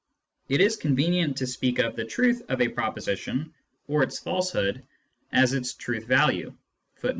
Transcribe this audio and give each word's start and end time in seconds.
It 0.49 0.61
is 0.61 0.77
convenient 0.77 1.37
to 1.37 1.45
speak 1.45 1.77
of 1.77 1.95
the 1.95 2.05
truth 2.05 2.41
of 2.49 2.59
a 2.59 2.69
pro 2.69 2.91
position, 2.91 3.53
or 3.87 4.01
its 4.01 4.17
falsehood, 4.17 4.83
as 5.31 5.53
its" 5.53 5.73
truth 5.75 6.05
value" 6.07 6.55
2; 7.03 7.07
i. 7.07 7.09